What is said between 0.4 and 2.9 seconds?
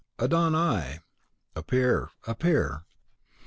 Ai! appear, appear!"